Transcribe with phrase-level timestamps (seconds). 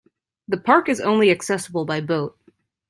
[0.47, 2.35] The park is only accessible by boat.